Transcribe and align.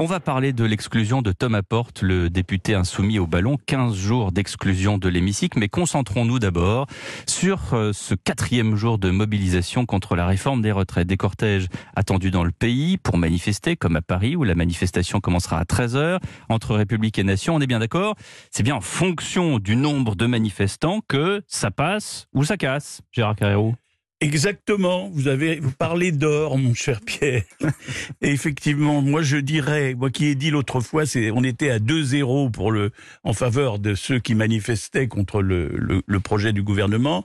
On 0.00 0.04
va 0.04 0.20
parler 0.20 0.52
de 0.52 0.62
l'exclusion 0.62 1.22
de 1.22 1.32
Thomas 1.32 1.62
Porte, 1.62 2.02
le 2.02 2.30
député 2.30 2.76
insoumis 2.76 3.18
au 3.18 3.26
ballon. 3.26 3.56
15 3.66 3.96
jours 3.96 4.30
d'exclusion 4.30 4.96
de 4.96 5.08
l'hémicycle. 5.08 5.58
Mais 5.58 5.68
concentrons-nous 5.68 6.38
d'abord 6.38 6.86
sur 7.26 7.74
euh, 7.74 7.90
ce 7.92 8.14
quatrième 8.14 8.76
jour 8.76 8.98
de 8.98 9.10
mobilisation 9.10 9.86
contre 9.86 10.14
la 10.14 10.24
réforme 10.24 10.62
des 10.62 10.70
retraites. 10.70 11.08
Des 11.08 11.16
cortèges 11.16 11.66
attendus 11.96 12.30
dans 12.30 12.44
le 12.44 12.52
pays 12.52 12.96
pour 12.96 13.18
manifester, 13.18 13.74
comme 13.74 13.96
à 13.96 14.00
Paris, 14.00 14.36
où 14.36 14.44
la 14.44 14.54
manifestation 14.54 15.18
commencera 15.18 15.58
à 15.58 15.64
13h. 15.64 16.20
Entre 16.48 16.76
République 16.76 17.18
et 17.18 17.24
Nation, 17.24 17.56
on 17.56 17.60
est 17.60 17.66
bien 17.66 17.80
d'accord? 17.80 18.14
C'est 18.52 18.62
bien 18.62 18.76
en 18.76 18.80
fonction 18.80 19.58
du 19.58 19.74
nombre 19.74 20.14
de 20.14 20.26
manifestants 20.26 21.00
que 21.08 21.42
ça 21.48 21.72
passe 21.72 22.28
ou 22.32 22.44
ça 22.44 22.56
casse, 22.56 23.00
Gérard 23.10 23.34
Carrero 23.34 23.74
Exactement. 24.20 25.08
Vous 25.10 25.28
avez 25.28 25.60
vous 25.60 25.70
parlez 25.70 26.10
d'or, 26.10 26.58
mon 26.58 26.74
cher 26.74 27.00
Pierre. 27.00 27.44
Et 28.20 28.30
effectivement, 28.30 29.00
moi 29.00 29.22
je 29.22 29.36
dirais, 29.36 29.94
moi 29.94 30.10
qui 30.10 30.26
ai 30.26 30.34
dit 30.34 30.50
l'autre 30.50 30.80
fois, 30.80 31.06
c'est 31.06 31.30
on 31.30 31.44
était 31.44 31.70
à 31.70 31.78
2-0 31.78 32.50
pour 32.50 32.72
le 32.72 32.90
en 33.22 33.32
faveur 33.32 33.78
de 33.78 33.94
ceux 33.94 34.18
qui 34.18 34.34
manifestaient 34.34 35.06
contre 35.06 35.40
le, 35.40 35.68
le, 35.68 36.02
le 36.04 36.20
projet 36.20 36.52
du 36.52 36.64
gouvernement. 36.64 37.24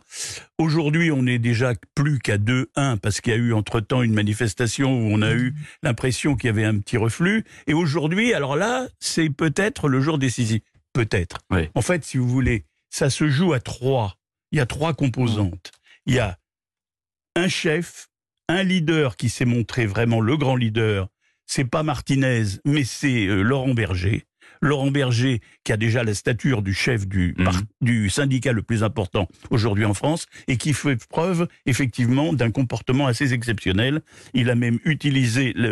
Aujourd'hui, 0.59 1.09
on 1.11 1.25
est 1.25 1.39
déjà 1.39 1.73
plus 1.95 2.19
qu'à 2.19 2.38
2-1 2.38 2.97
parce 2.99 3.21
qu'il 3.21 3.33
y 3.33 3.35
a 3.35 3.39
eu 3.39 3.53
entre-temps 3.53 4.03
une 4.03 4.13
manifestation 4.13 4.94
où 4.94 5.11
on 5.11 5.23
a 5.23 5.33
eu 5.33 5.55
l'impression 5.81 6.35
qu'il 6.35 6.47
y 6.47 6.52
avait 6.52 6.63
un 6.63 6.77
petit 6.77 6.97
reflux. 6.97 7.44
Et 7.66 7.73
aujourd'hui, 7.73 8.35
alors 8.35 8.55
là, 8.55 8.88
c'est 8.99 9.31
peut-être 9.31 9.88
le 9.88 9.99
jour 9.99 10.19
décisif. 10.19 10.61
Peut-être. 10.94 11.39
Oui. 11.49 11.69
En 11.73 11.81
fait, 11.81 12.05
si 12.05 12.17
vous 12.17 12.30
voulez, 12.30 12.66
ça 12.91 13.09
se 13.09 13.27
joue 13.27 13.53
à 13.53 13.59
trois. 13.59 14.16
Il 14.52 14.59
y 14.59 14.61
a 14.61 14.67
trois 14.67 14.94
composantes. 14.94 15.71
Il 16.05 16.13
y 16.13 16.19
a 16.19 16.38
un 17.35 17.47
chef, 17.47 18.07
un 18.47 18.63
leader 18.63 19.15
qui 19.15 19.29
s'est 19.29 19.45
montré 19.45 19.85
vraiment 19.85 20.21
le 20.21 20.37
grand 20.37 20.55
leader. 20.55 21.07
C'est 21.45 21.65
pas 21.65 21.83
Martinez, 21.83 22.43
mais 22.65 22.83
c'est 22.83 23.25
euh, 23.25 23.41
Laurent 23.41 23.73
Berger. 23.73 24.25
Laurent 24.61 24.91
Berger, 24.91 25.41
qui 25.63 25.72
a 25.73 25.77
déjà 25.77 26.03
la 26.03 26.13
stature 26.13 26.61
du 26.61 26.73
chef 26.73 27.08
du, 27.08 27.36
Mhm. 27.38 27.52
du 27.81 28.09
syndicat 28.09 28.52
le 28.53 28.61
plus 28.61 28.83
important 28.83 29.27
aujourd'hui 29.49 29.86
en 29.86 29.94
France, 29.94 30.25
et 30.47 30.58
qui 30.58 30.73
fait 30.73 30.97
preuve 31.08 31.47
effectivement 31.66 32.33
d'un 32.33 32.52
comportement 32.52 33.08
assez 33.08 33.33
exceptionnel. 33.33 34.02
Il 34.33 34.49
a 34.49 34.55
même 34.55 34.80
utilisé 34.86 35.53
le- 35.55 35.69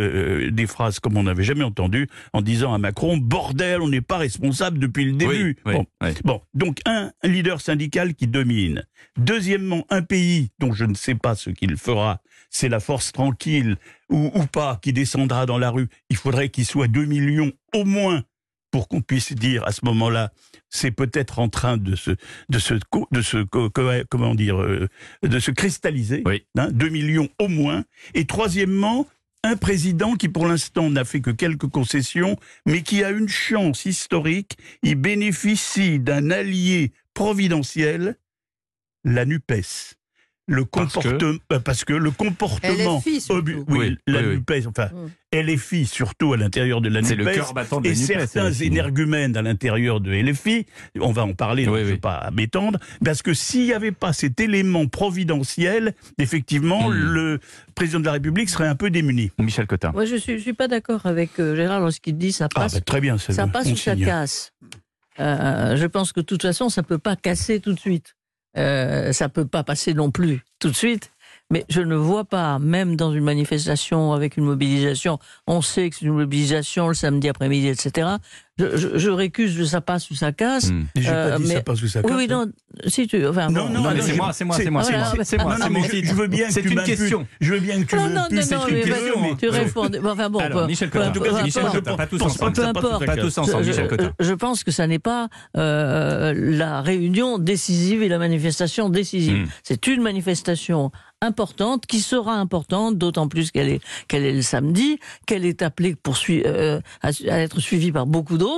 euh, 0.48 0.52
des 0.52 0.68
phrases 0.68 1.00
comme 1.00 1.18
on 1.18 1.24
n'avait 1.24 1.44
jamais 1.44 1.64
entendu, 1.64 2.08
en 2.34 2.42
disant 2.42 2.74
à 2.74 2.78
Macron 2.78 3.18
"Bordel, 3.18 3.82
on 3.82 3.88
n'est 3.90 4.02
pas 4.02 4.18
responsable 4.18 4.80
depuis 4.80 5.06
le 5.06 5.14
début." 5.14 5.58
Oui, 5.66 5.74
Bon. 5.74 5.86
oui. 6.02 6.10
Bon, 6.24 6.42
donc 6.54 6.80
un, 6.86 7.12
un 7.24 7.28
leader 7.28 7.62
syndical 7.62 8.14
qui 8.14 8.28
domine. 8.28 8.84
Deuxièmement, 9.18 9.86
un 9.90 10.02
pays 10.02 10.50
dont 10.60 10.74
je 10.74 10.86
ne 10.86 10.94
sais 10.96 11.16
pas 11.16 11.36
ce 11.36 11.50
qu'il 11.50 11.78
fera, 11.78 12.22
c'est 12.50 12.70
la 12.70 12.80
force 12.80 13.12
tranquille 13.12 13.78
ou, 14.10 14.32
ou 14.34 14.46
pas 14.46 14.80
qui 14.82 14.92
descendra 14.94 15.46
dans 15.46 15.58
la 15.58 15.70
rue. 15.70 15.88
Il 16.10 16.18
faudrait 16.18 16.50
qu'il 16.50 16.66
soit 16.66 16.88
2 16.88 17.06
millions 17.06 17.52
au 17.74 17.86
moins 17.86 18.24
pour 18.72 18.88
qu'on 18.88 19.02
puisse 19.02 19.34
dire 19.34 19.66
à 19.68 19.72
ce 19.72 19.82
moment-là, 19.86 20.32
c'est 20.70 20.92
peut-être 20.92 21.40
en 21.40 21.50
train 21.50 21.78
de 21.78 21.96
se, 21.96 22.12
de 22.50 22.60
se, 22.60 22.74
de 23.12 23.22
se, 23.22 23.44
co- 23.44 23.70
co- 23.70 23.90
comment 24.10 24.34
dire, 24.36 24.62
euh, 24.62 24.88
de 25.24 25.40
se 25.40 25.52
cristalliser. 25.52 26.24
Oui. 26.26 26.46
Hein, 26.58 26.70
2 26.72 26.90
millions 26.90 27.30
au 27.40 27.48
moins. 27.50 27.84
Et 28.14 28.26
troisièmement, 28.26 29.08
un 29.44 29.58
président 29.58 30.16
qui 30.16 30.30
pour 30.30 30.48
l'instant 30.48 30.90
n'a 30.90 31.04
fait 31.04 31.20
que 31.22 31.32
quelques 31.32 31.68
concessions, 31.68 32.38
mais 32.66 32.84
qui 32.84 33.04
a 33.04 33.10
une 33.10 33.28
chance 33.28 33.86
historique. 33.86 34.58
Il 34.84 34.96
bénéficie 34.96 36.00
d'un 36.00 36.32
allié 36.32 36.92
providentiel, 37.14 38.18
la 39.04 39.26
NUPES. 39.26 39.96
Le 40.48 40.66
Parce 40.66 40.94
que 40.96 41.00
comportement, 41.00 41.38
euh, 41.54 41.60
parce 41.60 41.86
que 41.86 41.94
le 41.94 42.12
comportement, 42.12 42.98
LFI 42.98 43.24
oui, 43.30 43.56
Oui, 43.70 43.98
la 44.08 44.22
oui. 44.22 44.28
NUPES, 44.38 44.68
enfin, 44.68 44.90
Mm. 44.92 45.08
LFI 45.34 45.86
surtout 45.86 46.34
à 46.34 46.38
l'intérieur 46.38 46.82
de 46.82 46.90
la 46.90 47.04
C'est 47.04 47.16
le 47.16 47.24
NUPES, 47.24 47.36
cœur 47.36 47.54
battant 47.54 47.80
de 47.80 47.88
et 47.88 47.96
certains 47.96 48.50
LFI. 48.50 48.66
énergumènes 48.66 49.38
à 49.38 49.42
l'intérieur 49.44 50.02
de 50.02 50.12
LFI, 50.12 50.66
on 51.00 51.12
va 51.14 51.24
en 51.24 51.34
parler, 51.34 51.66
donc 51.66 51.76
Oui, 51.76 51.82
je 51.82 51.86
ne 51.86 51.92
vais 51.92 51.98
pas 51.98 52.30
m'étendre, 52.34 52.80
parce 53.06 53.22
que 53.22 53.34
s'il 53.34 53.66
n'y 53.66 53.72
avait 53.74 53.94
pas 53.94 54.12
cet 54.14 54.42
élément 54.42 54.88
providentiel, 54.88 55.94
effectivement, 56.18 56.90
Hmm. 56.90 56.94
le 56.94 57.40
président 57.76 58.00
de 58.02 58.06
la 58.06 58.14
République 58.14 58.50
serait 58.50 58.68
un 58.68 58.76
peu 58.76 58.90
démuni. 58.90 59.32
Michel 59.38 59.68
Cotin. 59.68 59.92
Moi, 59.94 60.06
je 60.06 60.16
suis, 60.18 60.34
je 60.38 60.42
suis 60.44 60.54
pas 60.54 60.68
d'accord 60.68 61.06
avec 61.06 61.40
euh, 61.40 61.56
Gérard 61.56 61.80
lorsqu'il 61.80 62.18
dit 62.18 62.32
ça 62.34 62.46
Ah, 62.56 62.62
passe, 62.62 62.74
bah, 62.74 62.82
très 62.82 63.00
bien, 63.00 63.18
ça, 63.18 63.32
ça 63.32 63.48
passe 63.48 63.68
ou 63.72 63.78
ça 63.78 63.94
signe. 63.96 64.06
casse. 64.06 64.52
Euh, 65.20 65.78
je 65.78 65.86
pense 65.86 66.12
que 66.14 66.20
de 66.20 66.26
toute 66.26 66.42
façon, 66.42 66.68
ça 66.70 66.84
peut 66.84 66.98
pas 66.98 67.16
casser 67.16 67.60
tout 67.60 67.74
de 67.74 67.80
suite. 67.80 68.16
Euh, 68.58 69.14
ça 69.14 69.30
peut 69.30 69.48
pas 69.48 69.64
passer 69.64 69.94
non 69.94 70.12
plus 70.12 70.44
tout 70.60 70.70
de 70.70 70.76
suite. 70.76 71.12
Mais 71.52 71.66
je 71.68 71.82
ne 71.82 71.96
vois 71.96 72.24
pas, 72.24 72.60
même 72.60 72.96
dans 72.96 73.12
une 73.12 73.26
manifestation 73.26 74.14
avec 74.14 74.38
une 74.38 74.46
mobilisation, 74.46 75.20
on 75.48 75.62
sait 75.62 75.90
que 75.90 75.98
c'est 75.98 76.06
une 76.06 76.14
mobilisation 76.14 76.88
le 76.88 76.94
samedi 76.94 77.28
après-midi, 77.28 77.68
etc. 77.68 78.08
Je, 78.62 78.78
je, 78.78 78.98
je 78.98 79.10
récuse 79.10 79.68
ça 79.70 79.82
passe 79.82 80.10
ou 80.12 80.16
ça 80.16 80.32
casse. 80.32 80.70
Hmm. 80.72 80.84
Et 80.96 81.02
J'ai 81.02 81.10
pas 81.10 81.16
Euh, 81.16 81.38
dit 81.38 81.48
ça 81.48 81.54
mais- 81.56 81.62
passe 81.64 81.82
ou 81.84 81.88
ça 81.88 82.00
Oui, 82.04 82.08
casse, 82.10 82.18
oui, 82.18 82.28
non, 82.28 82.46
si 82.88 83.08
tu, 83.08 83.26
enfin, 83.26 83.48
Non, 83.50 83.66
bon, 83.66 83.70
non, 83.70 83.82
Non, 83.82 83.90
c'est 84.02 84.14
moi, 84.16 84.34
c'est 84.34 84.46
moi, 84.46 84.56
c'est- 84.58 84.70
moi, 84.70 84.84
c'est 84.84 84.92
moi, 84.92 85.24
c'est 85.24 85.38
moi, 85.40 85.56
c'est 85.58 85.84
je, 85.84 85.90
titre. 85.90 86.08
je 86.10 86.14
veux 86.14 86.28
bien 86.28 86.48
que 86.48 86.54
C'est 86.54 86.62
tu 86.62 86.72
une 86.74 86.84
question. 86.84 87.28
Je 87.40 87.54
veux 87.54 87.60
bien 87.60 87.82
que 87.82 87.88
tu 87.88 87.96
Non, 87.96 88.02
non, 88.04 88.10
non, 88.10 88.16
non, 88.22 88.28
mais 88.32 88.38
question, 88.38 88.60
tu 89.40 89.50
réponds. 89.50 89.90
Enfin 90.06 90.30
bon, 90.30 90.40
Alors, 90.40 90.68
Michel 90.68 90.90
Cotin, 90.90 91.12
peu- 91.12 91.20
cas, 91.22 91.30
peu 91.38 91.44
Michel. 91.44 91.64
Cotin, 91.72 91.96
pas 91.96 92.08
tous 92.08 92.22
ensemble. 92.22 92.54
Peu 92.54 92.62
ça 92.62 92.70
importe. 92.70 93.00
ça 93.00 93.06
Pas 93.06 93.18
tous 93.18 93.38
ensemble, 93.38 93.64
Je- 93.64 93.70
Michel 93.70 93.88
Cotin. 93.88 94.12
je, 94.20 94.34
pense 94.34 94.64
que 94.64 94.72
ça 94.72 94.88
n'est 94.88 95.00
pas 95.00 95.30
euh, 95.58 96.34
la 96.36 96.82
réunion 96.82 97.38
décisive 97.38 98.04
et 98.04 98.10
la 98.10 98.18
manifestation 98.20 98.90
décisive. 98.90 99.44
Mm. 99.44 99.48
C'est 99.64 99.88
une 99.88 100.02
manifestation 100.02 100.92
importante 101.24 101.86
qui 101.86 102.00
sera 102.00 102.34
importante, 102.36 102.98
d'autant 102.98 103.28
plus 103.28 103.52
qu'elle 103.52 103.70
est 103.70 103.80
qu'elle 104.08 104.26
est 104.26 104.34
le 104.34 104.42
samedi, 104.42 104.98
qu'elle 105.28 105.46
est 105.46 105.62
appelée 105.62 105.96
pour 105.96 106.18
euh, 106.30 106.80
à, 107.04 107.10
à 107.30 107.38
être 107.40 107.60
suivie 107.60 107.92
par 107.92 108.08
beaucoup 108.08 108.40
d'autres. 108.40 108.51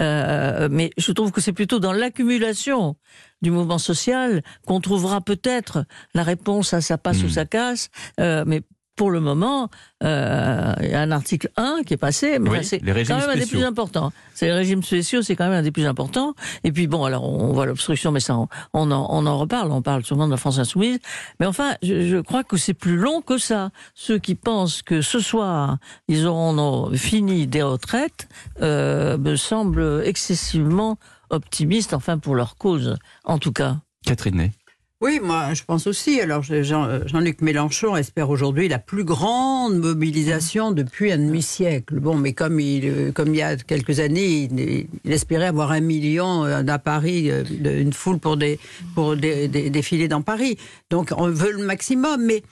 Euh, 0.00 0.68
mais 0.70 0.90
je 0.96 1.12
trouve 1.12 1.32
que 1.32 1.40
c'est 1.40 1.52
plutôt 1.52 1.78
dans 1.78 1.92
l'accumulation 1.92 2.96
du 3.42 3.50
mouvement 3.50 3.78
social 3.78 4.42
qu'on 4.66 4.80
trouvera 4.80 5.20
peut-être 5.20 5.84
la 6.14 6.22
réponse 6.22 6.74
à 6.74 6.80
ça 6.80 6.98
passe 6.98 7.22
ou 7.22 7.28
ça 7.28 7.44
casse. 7.44 7.90
Euh, 8.20 8.44
mais 8.46 8.62
pour 8.98 9.10
le 9.10 9.20
moment, 9.20 9.70
euh, 10.02 10.74
il 10.82 10.90
y 10.90 10.94
a 10.94 11.00
un 11.00 11.12
article 11.12 11.50
1 11.56 11.82
qui 11.86 11.94
est 11.94 11.98
passé, 11.98 12.38
mais 12.38 12.50
Oui, 12.50 12.64
c'est 12.64 12.80
quand 12.80 13.16
même 13.16 13.30
un 13.30 13.36
des 13.36 13.46
plus 13.46 13.64
importants. 13.64 14.12
C'est 14.34 14.46
les 14.46 14.52
régimes 14.52 14.82
spéciaux, 14.82 15.22
c'est 15.22 15.36
quand 15.36 15.44
même 15.44 15.58
un 15.58 15.62
des 15.62 15.70
plus 15.70 15.86
importants. 15.86 16.34
Et 16.64 16.72
puis 16.72 16.88
bon, 16.88 17.04
alors 17.04 17.24
on 17.24 17.52
voit 17.52 17.64
l'obstruction, 17.64 18.10
mais 18.12 18.20
ça, 18.20 18.36
on, 18.36 18.48
on 18.74 18.90
en, 18.90 19.06
on 19.10 19.24
en 19.24 19.38
reparle. 19.38 19.70
On 19.70 19.80
parle 19.82 20.04
sûrement 20.04 20.26
de 20.26 20.32
la 20.32 20.36
France 20.36 20.58
insoumise. 20.58 20.98
Mais 21.38 21.46
enfin, 21.46 21.76
je, 21.82 22.08
je 22.08 22.16
crois 22.18 22.42
que 22.42 22.56
c'est 22.56 22.74
plus 22.74 22.96
long 22.96 23.22
que 23.22 23.38
ça. 23.38 23.70
Ceux 23.94 24.18
qui 24.18 24.34
pensent 24.34 24.82
que 24.82 25.00
ce 25.00 25.20
soir 25.20 25.78
ils 26.08 26.26
auront 26.26 26.90
fini 26.94 27.46
des 27.46 27.62
retraites 27.62 28.28
euh, 28.60 29.16
me 29.16 29.36
semblent 29.36 30.02
excessivement 30.04 30.98
optimistes, 31.30 31.94
enfin 31.94 32.18
pour 32.18 32.34
leur 32.34 32.56
cause, 32.56 32.96
en 33.24 33.38
tout 33.38 33.52
cas. 33.52 33.76
Catherine 34.04 34.36
Ney. 34.36 34.52
Oui, 35.00 35.20
moi, 35.22 35.54
je 35.54 35.62
pense 35.62 35.86
aussi. 35.86 36.20
Alors, 36.20 36.42
Jean- 36.42 37.06
Jean-Luc 37.06 37.40
Mélenchon 37.40 37.96
espère 37.96 38.30
aujourd'hui 38.30 38.66
la 38.66 38.80
plus 38.80 39.04
grande 39.04 39.78
mobilisation 39.78 40.72
depuis 40.72 41.12
un 41.12 41.18
demi-siècle. 41.18 42.00
Bon, 42.00 42.16
mais 42.16 42.32
comme 42.32 42.58
il, 42.58 42.84
euh, 42.84 43.12
comme 43.12 43.32
il 43.32 43.36
y 43.36 43.42
a 43.42 43.56
quelques 43.56 44.00
années, 44.00 44.48
il, 44.50 45.12
espérait 45.12 45.46
avoir 45.46 45.70
un 45.70 45.78
million 45.78 46.44
euh, 46.44 46.64
à 46.66 46.78
Paris, 46.80 47.30
euh, 47.30 47.44
une 47.62 47.92
foule 47.92 48.18
pour 48.18 48.36
des, 48.36 48.58
pour 48.96 49.14
des, 49.14 49.46
défiler 49.46 50.08
dans 50.08 50.22
Paris. 50.22 50.58
Donc, 50.90 51.12
on 51.16 51.28
veut 51.28 51.52
le 51.52 51.64
maximum, 51.64 52.20
mais 52.24 52.42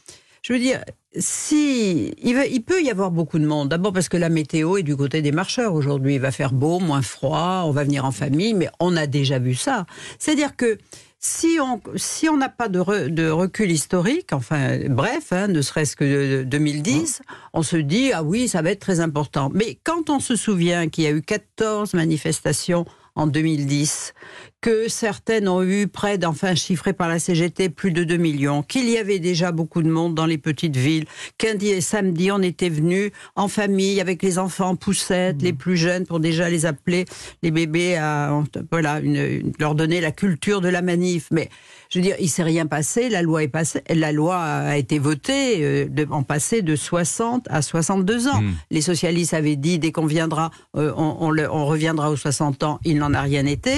je 0.42 0.52
veux 0.52 0.60
dire, 0.60 0.84
si 1.18 2.14
il, 2.22 2.40
il 2.52 2.60
peut 2.62 2.80
y 2.80 2.90
avoir 2.90 3.10
beaucoup 3.10 3.40
de 3.40 3.46
monde. 3.46 3.70
D'abord 3.70 3.92
parce 3.92 4.08
que 4.08 4.16
la 4.16 4.28
météo 4.28 4.76
est 4.76 4.84
du 4.84 4.94
côté 4.94 5.20
des 5.20 5.32
marcheurs 5.32 5.74
aujourd'hui. 5.74 6.14
Il 6.14 6.20
va 6.20 6.30
faire 6.30 6.52
beau, 6.52 6.78
moins 6.78 7.02
froid, 7.02 7.64
on 7.66 7.72
va 7.72 7.82
venir 7.82 8.04
en 8.04 8.12
famille, 8.12 8.54
mais 8.54 8.68
on 8.78 8.96
a 8.96 9.08
déjà 9.08 9.40
vu 9.40 9.56
ça. 9.56 9.84
C'est-à-dire 10.20 10.54
que 10.54 10.78
si 11.28 11.58
on 11.60 11.80
si 11.96 12.28
on 12.28 12.36
n'a 12.36 12.48
pas 12.48 12.68
de, 12.68 12.78
re- 12.78 13.08
de 13.08 13.28
recul 13.28 13.70
historique, 13.70 14.32
enfin 14.32 14.78
bref, 14.88 15.32
hein, 15.32 15.48
ne 15.48 15.60
serait-ce 15.60 15.96
que 15.96 16.04
de- 16.04 16.38
de 16.38 16.44
2010, 16.44 17.22
on 17.52 17.62
se 17.62 17.76
dit 17.76 18.12
ah 18.12 18.22
oui 18.22 18.46
ça 18.48 18.62
va 18.62 18.70
être 18.70 18.80
très 18.80 19.00
important. 19.00 19.50
Mais 19.52 19.78
quand 19.82 20.08
on 20.08 20.20
se 20.20 20.36
souvient 20.36 20.88
qu'il 20.88 21.04
y 21.04 21.06
a 21.08 21.10
eu 21.10 21.22
14 21.22 21.94
manifestations 21.94 22.84
en 23.16 23.26
2010, 23.26 24.14
que 24.66 24.88
certaines 24.88 25.46
ont 25.48 25.62
eu 25.62 25.86
près 25.86 26.18
d'enfin 26.18 26.56
chiffré 26.56 26.92
par 26.92 27.08
la 27.08 27.20
CGT 27.20 27.68
plus 27.68 27.92
de 27.92 28.02
2 28.02 28.16
millions, 28.16 28.64
qu'il 28.64 28.88
y 28.90 28.98
avait 28.98 29.20
déjà 29.20 29.52
beaucoup 29.52 29.80
de 29.80 29.88
monde 29.88 30.16
dans 30.16 30.26
les 30.26 30.38
petites 30.38 30.76
villes, 30.76 31.04
qu'un 31.38 31.54
di- 31.54 31.80
samedi 31.80 32.32
on 32.32 32.42
était 32.42 32.68
venu 32.68 33.12
en 33.36 33.46
famille 33.46 34.00
avec 34.00 34.24
les 34.24 34.40
enfants 34.40 34.70
en 34.70 34.74
poussette, 34.74 35.40
les 35.40 35.52
plus 35.52 35.76
jeunes 35.76 36.04
pour 36.04 36.18
déjà 36.18 36.48
les 36.50 36.66
appeler 36.66 37.04
les 37.44 37.52
bébés 37.52 37.94
à 37.94 38.42
voilà 38.72 38.98
une- 38.98 39.14
une- 39.14 39.52
leur 39.60 39.76
donner 39.76 40.00
la 40.00 40.10
culture 40.10 40.60
de 40.60 40.68
la 40.68 40.82
manif. 40.82 41.28
Mais 41.30 41.48
je 41.90 42.00
veux 42.00 42.02
dire, 42.02 42.16
il 42.18 42.28
s'est 42.28 42.42
rien 42.42 42.66
passé, 42.66 43.08
la 43.08 43.22
loi 43.22 43.44
est 43.44 43.48
passée, 43.48 43.82
la 43.88 44.10
loi 44.10 44.36
a 44.42 44.76
été 44.76 44.98
votée 44.98 45.62
euh, 45.64 45.86
de, 45.88 46.08
en 46.10 46.24
passé 46.24 46.62
de 46.62 46.74
60 46.74 47.46
à 47.50 47.62
62 47.62 48.26
ans. 48.26 48.42
Mm. 48.42 48.54
Les 48.72 48.80
socialistes 48.80 49.32
avaient 49.32 49.54
dit 49.54 49.78
dès 49.78 49.92
qu'on 49.92 50.06
viendra, 50.06 50.50
euh, 50.76 50.92
on, 50.96 51.18
on 51.20 51.30
le- 51.30 51.48
on 51.48 51.66
reviendra 51.66 52.10
aux 52.10 52.16
60 52.16 52.64
ans, 52.64 52.80
il 52.84 52.98
n'en 52.98 53.14
a 53.14 53.20
rien 53.20 53.46
été. 53.46 53.70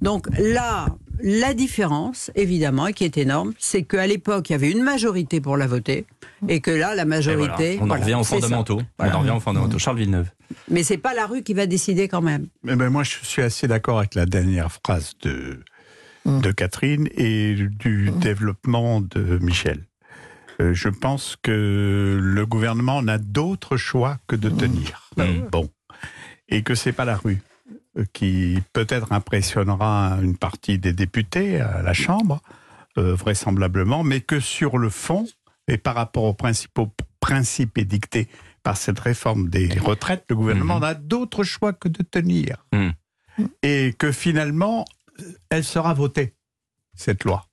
Donc 0.00 0.19
Donc 0.20 0.38
là, 0.38 0.86
la 1.22 1.54
différence, 1.54 2.30
évidemment, 2.34 2.86
et 2.88 2.92
qui 2.92 3.04
est 3.04 3.16
énorme, 3.16 3.52
c'est 3.58 3.82
qu'à 3.84 4.06
l'époque, 4.06 4.50
il 4.50 4.52
y 4.52 4.54
avait 4.54 4.70
une 4.70 4.82
majorité 4.82 5.40
pour 5.40 5.56
la 5.56 5.66
voter, 5.66 6.06
et 6.48 6.60
que 6.60 6.70
là, 6.70 6.94
la 6.94 7.04
majorité. 7.04 7.76
voilà, 7.76 7.80
on 7.80 7.84
en 7.84 7.86
voilà, 7.86 8.04
revient 8.04 8.14
aux 8.14 8.24
fondamentaux. 8.24 8.82
Voilà. 8.98 9.14
On 9.14 9.16
en 9.16 9.20
revient 9.20 9.30
aux 9.32 9.40
fondamentaux. 9.40 9.78
Charles 9.78 9.98
Villeneuve. 9.98 10.28
Mais 10.68 10.82
c'est 10.82 10.98
pas 10.98 11.14
la 11.14 11.26
rue 11.26 11.42
qui 11.42 11.54
va 11.54 11.66
décider 11.66 12.08
quand 12.08 12.22
même. 12.22 12.48
Mais 12.62 12.76
ben, 12.76 12.90
moi, 12.90 13.02
je 13.02 13.16
suis 13.22 13.42
assez 13.42 13.66
d'accord 13.68 13.98
avec 13.98 14.14
la 14.14 14.26
dernière 14.26 14.70
phrase 14.72 15.14
de, 15.22 15.60
Mm. 16.24 16.40
de 16.40 16.52
Catherine 16.52 17.08
et 17.14 17.54
du 17.54 18.10
développement 18.10 19.00
de 19.00 19.38
Michel. 19.38 19.86
Euh, 20.60 20.74
je 20.74 20.88
pense 20.88 21.36
que 21.42 22.18
le 22.20 22.46
gouvernement 22.46 23.02
n'a 23.02 23.18
d'autre 23.18 23.76
choix 23.76 24.18
que 24.26 24.36
de 24.36 24.50
tenir. 24.50 25.10
Mm. 25.16 25.48
Bon. 25.50 25.70
Et 26.48 26.62
que 26.62 26.74
c'est 26.74 26.92
pas 26.92 27.04
la 27.04 27.16
rue 27.16 27.40
qui 28.12 28.58
peut-être 28.72 29.12
impressionnera 29.12 30.18
une 30.22 30.36
partie 30.36 30.78
des 30.78 30.92
députés 30.92 31.60
à 31.60 31.82
la 31.82 31.92
Chambre, 31.92 32.40
euh, 32.98 33.14
vraisemblablement, 33.14 34.02
mais 34.04 34.20
que 34.20 34.40
sur 34.40 34.78
le 34.78 34.90
fond, 34.90 35.26
et 35.68 35.76
par 35.78 35.94
rapport 35.94 36.24
aux 36.24 36.34
principaux 36.34 36.92
principes 37.20 37.78
édictés 37.78 38.28
par 38.62 38.76
cette 38.76 38.98
réforme 38.98 39.48
des 39.48 39.68
retraites, 39.78 40.24
le 40.28 40.36
gouvernement 40.36 40.76
Mhm. 40.76 40.80
n'a 40.82 40.94
d'autre 40.94 41.44
choix 41.44 41.72
que 41.72 41.88
de 41.88 42.02
tenir. 42.02 42.64
Mhm. 42.72 42.92
Et 43.62 43.94
que 43.98 44.12
finalement, 44.12 44.84
elle 45.50 45.64
sera 45.64 45.94
votée, 45.94 46.34
cette 46.94 47.24
loi. 47.24 47.46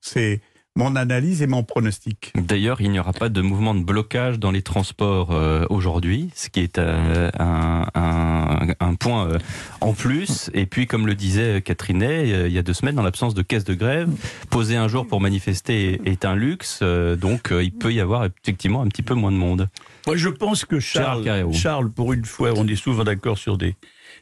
C'est 0.00 0.40
mon 0.76 0.96
analyse 0.96 1.42
et 1.42 1.46
mon 1.46 1.62
pronostic. 1.62 2.32
D'ailleurs, 2.34 2.80
il 2.80 2.90
n'y 2.90 2.98
aura 2.98 3.12
pas 3.12 3.28
de 3.28 3.40
mouvement 3.40 3.74
de 3.74 3.82
blocage 3.82 4.38
dans 4.38 4.50
les 4.50 4.62
transports 4.62 5.30
euh, 5.32 5.66
aujourd'hui, 5.70 6.30
ce 6.34 6.48
qui 6.48 6.60
est 6.60 6.78
euh, 6.78 7.30
un, 7.38 7.86
un- 7.94 8.49
un 8.80 8.94
point 8.94 9.28
euh, 9.28 9.38
en 9.80 9.92
plus. 9.92 10.50
Et 10.54 10.66
puis, 10.66 10.86
comme 10.86 11.06
le 11.06 11.14
disait 11.14 11.62
Catherine 11.62 12.02
Hay, 12.02 12.32
euh, 12.32 12.48
il 12.48 12.52
y 12.52 12.58
a 12.58 12.62
deux 12.62 12.72
semaines, 12.72 12.98
en 12.98 13.02
l'absence 13.02 13.34
de 13.34 13.42
caisse 13.42 13.64
de 13.64 13.74
grève, 13.74 14.08
poser 14.50 14.76
un 14.76 14.88
jour 14.88 15.06
pour 15.06 15.20
manifester 15.20 16.00
est, 16.04 16.24
un 16.24 16.34
luxe. 16.34 16.80
euh, 16.82 17.16
donc, 17.16 17.52
il 17.52 17.72
peut 17.72 17.92
y 17.92 18.00
avoir 18.00 18.26
effectivement 18.26 18.82
un 18.82 18.88
petit 18.88 19.02
peu 19.02 19.14
moins 19.14 19.32
de 19.32 19.36
monde. 19.36 19.68
Moi, 20.06 20.16
je 20.16 20.28
pense 20.28 20.64
que 20.64 20.80
Charles. 20.80 21.52
Charles, 21.52 21.90
pour 21.90 22.12
une 22.12 22.24
fois, 22.24 22.52
on 22.56 22.66
est 22.66 22.76
souvent 22.76 23.04
d'accord 23.04 23.38
sur 23.38 23.58
des 23.58 23.74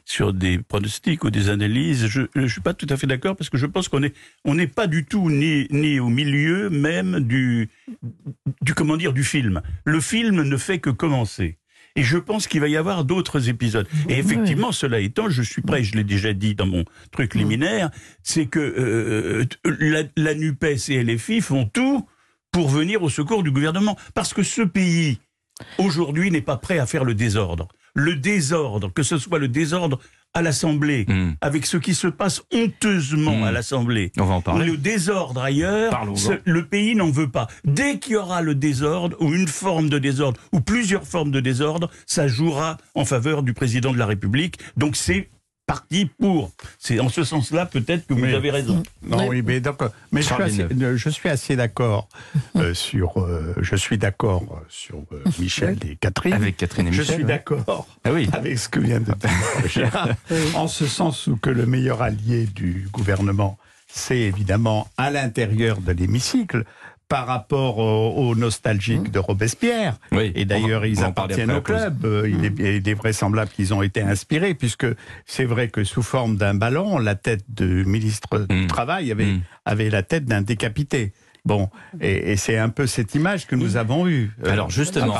sur 0.05 0.33
des 0.33 0.57
pronostics 0.57 1.23
ou 1.23 1.29
des 1.29 1.49
analyses. 1.49 2.07
Je 2.07 2.21
ne 2.35 2.47
suis 2.47 2.61
pas 2.61 2.73
tout 2.73 2.87
à 2.89 2.97
fait 2.97 3.05
d'accord 3.05 3.35
parce 3.35 3.49
que 3.49 3.57
je 3.57 3.67
pense 3.67 3.87
qu'on 3.89 4.01
est 4.01 4.15
on 4.43 4.55
n'est 4.55 4.67
pas 4.67 4.87
du 4.87 5.05
tout 5.05 5.29
ni 5.29 5.67
ni 5.69 5.99
au 5.99 6.09
milieu 6.09 6.69
même 6.69 7.19
du 7.19 7.69
du 8.61 8.73
comment 8.73 8.97
dire 8.97 9.13
du 9.13 9.23
film. 9.23 9.61
Le 9.85 10.01
film 10.01 10.41
ne 10.41 10.57
fait 10.57 10.79
que 10.79 10.89
commencer. 10.89 11.58
Et 11.99 12.03
je 12.03 12.17
pense 12.17 12.47
qu'il 12.47 12.61
va 12.61 12.69
y 12.69 12.77
avoir 12.77 13.03
d'autres 13.03 13.49
épisodes. 13.49 13.85
Et 14.07 14.17
effectivement, 14.17 14.71
cela 14.71 15.01
étant, 15.01 15.29
je 15.29 15.41
suis 15.41 15.61
prêt, 15.61 15.83
je 15.83 15.97
l'ai 15.97 16.05
déjà 16.05 16.31
dit 16.31 16.55
dans 16.55 16.65
mon 16.65 16.85
truc 17.11 17.35
liminaire, 17.35 17.89
c'est 18.23 18.45
que 18.45 18.57
euh, 18.57 19.45
la, 19.65 20.03
la 20.15 20.33
NUPES 20.33 20.87
et 20.87 21.03
LFI 21.03 21.41
font 21.41 21.65
tout 21.65 22.07
pour 22.53 22.69
venir 22.69 23.03
au 23.03 23.09
secours 23.09 23.43
du 23.43 23.51
gouvernement. 23.51 23.97
Parce 24.13 24.33
que 24.33 24.43
ce 24.43 24.61
pays, 24.61 25.19
aujourd'hui, 25.77 26.31
n'est 26.31 26.41
pas 26.41 26.55
prêt 26.55 26.79
à 26.79 26.85
faire 26.85 27.03
le 27.03 27.15
désordre. 27.15 27.67
Le 27.95 28.15
désordre, 28.15 28.93
que 28.93 29.03
ce 29.03 29.17
soit 29.17 29.39
le 29.39 29.49
désordre 29.49 29.99
à 30.33 30.41
l'Assemblée, 30.41 31.05
Hmm. 31.07 31.31
avec 31.41 31.65
ce 31.65 31.77
qui 31.77 31.93
se 31.95 32.07
passe 32.07 32.41
honteusement 32.53 33.37
Hmm. 33.39 33.43
à 33.43 33.51
l'Assemblée, 33.51 34.11
On 34.19 34.25
va 34.25 34.35
en 34.35 34.41
parler. 34.41 34.65
le 34.67 34.77
désordre 34.77 35.41
ailleurs, 35.41 36.05
le 36.45 36.65
pays 36.65 36.95
n'en 36.95 37.09
veut 37.09 37.29
pas. 37.29 37.47
Dès 37.65 37.97
qu'il 37.99 38.13
y 38.13 38.15
aura 38.15 38.41
le 38.41 38.55
désordre, 38.55 39.17
ou 39.19 39.33
une 39.33 39.47
forme 39.47 39.89
de 39.89 39.97
désordre, 39.99 40.39
ou 40.51 40.61
plusieurs 40.61 41.05
formes 41.07 41.31
de 41.31 41.39
désordre, 41.39 41.89
ça 42.05 42.27
jouera 42.27 42.77
en 42.95 43.05
faveur 43.05 43.43
du 43.43 43.53
président 43.53 43.91
de 43.91 43.97
la 43.97 44.05
République. 44.05 44.59
Donc 44.77 44.95
c'est 44.95 45.29
parti 45.69 46.09
pour. 46.19 46.51
C'est 46.79 46.99
en 46.99 47.09
ce 47.09 47.23
sens-là 47.23 47.67
peut-être 47.67 48.07
que 48.07 48.15
vous 48.15 48.21
Mais- 48.21 48.33
avez 48.33 48.49
raison. 48.49 48.81
Non, 49.03 49.27
Oui. 49.27 49.43
mais 49.45 49.59
d'accord. 49.59 49.91
Mais 50.11 50.23
je 50.23 50.33
suis 50.33 50.41
assez, 50.43 50.63
Villeneuve. 50.65 50.95
je 50.95 51.09
suis 51.09 51.29
assez 51.29 51.55
d'accord 51.55 52.09
euh, 52.55 52.73
sur. 52.73 53.19
euh, 53.21 53.53
je 53.61 53.75
suis 53.75 53.99
d'accord 53.99 54.63
sur 54.67 54.97
euh, 55.11 55.21
Michel 55.39 55.77
et 55.87 55.95
Catherine. 55.95 56.33
Avec 56.33 56.57
Catherine 56.57 56.87
et 56.87 56.91
je 56.91 57.01
Michel. 57.01 57.15
suis 57.17 57.23
d'accord 57.25 57.87
Ah 58.03 58.11
oui. 58.11 58.27
avec 58.33 58.57
ce 58.57 58.67
que 58.67 58.79
vient 58.79 58.99
de 58.99 59.05
dire 59.13 59.29
Gérard, 59.67 60.09
en 60.55 60.67
ce 60.67 60.87
sens 60.87 61.27
où 61.27 61.37
que 61.37 61.51
le 61.51 61.67
meilleur 61.67 62.01
allié 62.01 62.47
du 62.47 62.87
gouvernement, 62.91 63.59
c'est 63.87 64.17
évidemment 64.17 64.87
à 64.97 65.11
l'intérieur 65.11 65.81
de 65.81 65.91
l'hémicycle 65.91 66.63
par 67.09 67.25
rapport 67.25 67.79
aux, 67.79 68.29
aux 68.29 68.35
nostalgiques 68.35 69.11
de 69.11 69.19
Robespierre. 69.19 69.97
Oui. 70.11 70.31
Et 70.35 70.45
d'ailleurs, 70.45 70.85
ils 70.85 71.03
appartiennent 71.03 71.51
au 71.51 71.61
club. 71.61 72.05
Euh, 72.05 72.29
Il 72.29 72.45
est, 72.45 72.77
il 72.77 72.87
est 72.87 72.93
vraisemblable 72.93 73.49
qu'ils 73.49 73.73
ont 73.73 73.81
été 73.81 74.01
inspirés, 74.01 74.53
puisque 74.53 74.85
c'est 75.25 75.45
vrai 75.45 75.69
que 75.69 75.83
sous 75.83 76.03
forme 76.03 76.37
d'un 76.37 76.53
ballon, 76.53 76.99
la 76.99 77.15
tête 77.15 77.43
du 77.49 77.83
ministre 77.85 78.45
du 78.47 78.67
Travail 78.67 79.11
avait, 79.11 79.33
avait 79.65 79.89
la 79.89 80.03
tête 80.03 80.25
d'un 80.25 80.43
décapité. 80.43 81.11
Bon, 81.49 81.67
et, 81.99 82.31
et 82.31 82.37
c'est 82.37 82.57
un 82.57 82.69
peu 82.69 82.85
cette 82.87 83.13
image 83.15 83.47
que 83.47 83.55
nous 83.55 83.75
avons 83.75 84.07
eue. 84.07 84.31
Euh, 84.45 84.51
Alors, 84.51 84.69
justement, 84.69 85.15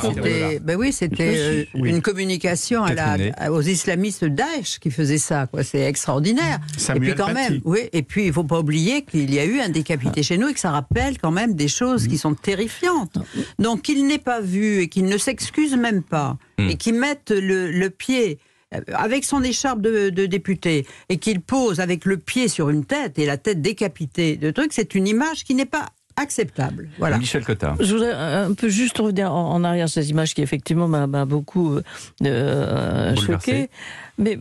ben 0.62 0.76
oui, 0.78 0.92
c'était 0.92 1.34
euh, 1.36 1.64
une 1.74 2.00
communication 2.00 2.84
à 2.84 2.94
la, 2.94 3.52
aux 3.52 3.60
islamistes 3.62 4.24
Daesh 4.24 4.78
qui 4.78 4.90
faisaient 4.90 5.18
ça. 5.18 5.46
Quoi. 5.48 5.64
C'est 5.64 5.80
extraordinaire. 5.82 6.60
Samuel 6.76 7.10
et 7.10 7.14
puis 7.14 7.18
quand 7.22 7.32
Paty. 7.34 7.52
même, 7.54 7.60
oui. 7.64 7.80
Et 7.92 8.02
puis 8.02 8.26
il 8.26 8.32
faut 8.32 8.44
pas 8.44 8.60
oublier 8.60 9.02
qu'il 9.02 9.32
y 9.34 9.38
a 9.40 9.44
eu 9.44 9.60
un 9.60 9.68
décapité 9.70 10.22
chez 10.22 10.38
nous 10.38 10.48
et 10.48 10.54
que 10.54 10.60
ça 10.60 10.70
rappelle 10.70 11.18
quand 11.18 11.32
même 11.32 11.54
des 11.54 11.68
choses 11.68 12.06
qui 12.06 12.16
sont 12.16 12.34
terrifiantes. 12.34 13.18
Donc 13.58 13.82
qu'il 13.82 14.06
n'ait 14.06 14.18
pas 14.18 14.40
vu 14.40 14.82
et 14.82 14.88
qu'il 14.88 15.06
ne 15.06 15.18
s'excuse 15.18 15.76
même 15.76 16.02
pas 16.02 16.36
Mm. 16.58 16.68
et 16.70 16.76
qu'il 16.76 16.94
mette 16.94 17.30
le, 17.30 17.70
le 17.70 17.90
pied 17.90 18.38
euh, 18.74 18.80
avec 18.92 19.24
son 19.24 19.42
écharpe 19.42 19.80
de, 19.80 20.10
de 20.10 20.26
député 20.26 20.86
et 21.08 21.16
qu'il 21.16 21.40
pose 21.40 21.80
avec 21.80 22.04
le 22.04 22.18
pied 22.18 22.48
sur 22.48 22.68
une 22.70 22.84
tête 22.84 23.18
et 23.18 23.24
la 23.26 23.36
tête 23.38 23.62
décapitée 23.62 24.36
de 24.36 24.50
trucs, 24.50 24.72
c'est 24.72 24.94
une 24.94 25.08
image 25.08 25.44
qui 25.44 25.54
n'est 25.54 25.64
pas 25.64 25.86
acceptable. 26.16 26.88
Voilà. 26.98 27.18
Michel 27.18 27.44
Cotta. 27.44 27.74
Je 27.80 27.92
voudrais 27.94 28.12
un 28.12 28.52
peu 28.54 28.68
juste 28.68 28.98
revenir 28.98 29.32
en, 29.32 29.52
en 29.54 29.64
arrière 29.64 29.88
sur 29.88 30.02
ces 30.02 30.10
images 30.10 30.34
qui 30.34 30.42
effectivement 30.42 30.88
m'a 30.88 31.24
beaucoup 31.24 31.74
euh, 31.76 31.82
euh, 32.24 33.16
choqué. 33.16 33.70
Mais 34.18 34.38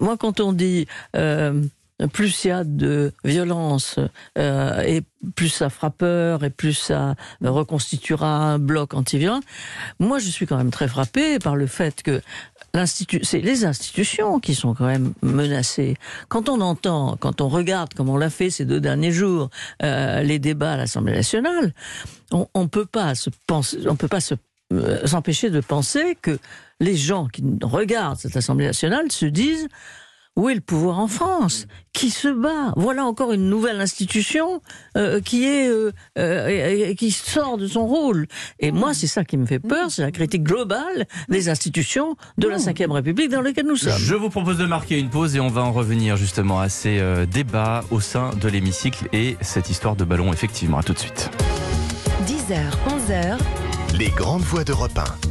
moi, 0.00 0.16
quand 0.16 0.40
on 0.40 0.52
dit 0.52 0.86
euh, 1.16 1.62
plus 2.12 2.44
il 2.44 2.48
y 2.48 2.50
a 2.50 2.64
de 2.64 3.12
violence 3.24 3.98
euh, 4.38 4.80
et 4.82 5.02
plus 5.34 5.50
ça 5.50 5.68
fera 5.68 5.90
peur 5.90 6.44
et 6.44 6.50
plus 6.50 6.72
ça 6.72 7.14
reconstituera 7.42 8.26
un 8.26 8.58
bloc 8.58 8.94
anti-violent, 8.94 9.40
moi 9.98 10.18
je 10.18 10.28
suis 10.28 10.46
quand 10.46 10.56
même 10.56 10.70
très 10.70 10.88
frappé 10.88 11.38
par 11.38 11.56
le 11.56 11.66
fait 11.66 12.02
que 12.02 12.22
c'est 13.22 13.40
les 13.40 13.64
institutions 13.64 14.40
qui 14.40 14.54
sont 14.54 14.74
quand 14.74 14.86
même 14.86 15.12
menacées. 15.22 15.96
Quand 16.28 16.48
on 16.48 16.60
entend, 16.60 17.16
quand 17.18 17.40
on 17.40 17.48
regarde, 17.48 17.94
comme 17.94 18.08
on 18.08 18.16
l'a 18.16 18.30
fait 18.30 18.50
ces 18.50 18.64
deux 18.64 18.80
derniers 18.80 19.12
jours, 19.12 19.50
euh, 19.82 20.22
les 20.22 20.38
débats 20.38 20.72
à 20.72 20.76
l'Assemblée 20.76 21.14
nationale, 21.14 21.72
on, 22.30 22.46
on 22.54 22.68
peut 22.68 22.86
pas 22.86 23.14
se 23.14 23.30
penser, 23.46 23.78
on 23.88 23.96
peut 23.96 24.08
pas 24.08 24.20
se 24.20 24.34
euh, 24.72 25.04
s'empêcher 25.06 25.50
de 25.50 25.60
penser 25.60 26.16
que 26.22 26.38
les 26.78 26.96
gens 26.96 27.26
qui 27.26 27.42
regardent 27.62 28.18
cette 28.18 28.36
Assemblée 28.36 28.66
nationale 28.66 29.10
se 29.10 29.26
disent 29.26 29.68
où 30.36 30.48
est 30.48 30.54
le 30.54 30.60
pouvoir 30.60 30.98
en 30.98 31.08
France 31.08 31.66
Qui 31.92 32.10
se 32.10 32.28
bat 32.28 32.72
Voilà 32.76 33.04
encore 33.04 33.32
une 33.32 33.48
nouvelle 33.48 33.80
institution 33.80 34.62
euh, 34.96 35.20
qui 35.20 35.44
est 35.44 35.68
euh, 35.68 35.92
euh, 36.18 36.94
qui 36.94 37.10
sort 37.10 37.58
de 37.58 37.66
son 37.66 37.86
rôle. 37.86 38.26
Et 38.58 38.72
moi, 38.72 38.94
c'est 38.94 39.06
ça 39.06 39.24
qui 39.24 39.36
me 39.36 39.46
fait 39.46 39.58
peur, 39.58 39.90
c'est 39.90 40.02
la 40.02 40.10
critique 40.10 40.42
globale 40.42 41.06
des 41.28 41.48
institutions 41.48 42.16
de 42.38 42.48
la 42.48 42.56
Ve 42.56 42.92
République 42.92 43.30
dans 43.30 43.40
lesquelles 43.40 43.66
nous 43.66 43.76
sommes. 43.76 43.98
Je 43.98 44.14
vous 44.14 44.30
propose 44.30 44.58
de 44.58 44.66
marquer 44.66 44.98
une 44.98 45.10
pause 45.10 45.36
et 45.36 45.40
on 45.40 45.48
va 45.48 45.62
en 45.62 45.72
revenir 45.72 46.16
justement 46.16 46.60
à 46.60 46.68
ces 46.68 46.98
euh, 47.00 47.26
débats 47.26 47.84
au 47.90 48.00
sein 48.00 48.30
de 48.40 48.48
l'hémicycle 48.48 49.08
et 49.12 49.36
cette 49.40 49.70
histoire 49.70 49.96
de 49.96 50.04
ballon, 50.04 50.32
effectivement. 50.32 50.78
À 50.78 50.82
tout 50.82 50.92
de 50.92 50.98
suite. 50.98 51.30
10h, 52.26 52.58
11h, 52.88 53.38
Les 53.98 54.08
grandes 54.08 54.42
voix 54.42 54.64
d'Europe 54.64 54.98
1. 54.98 55.28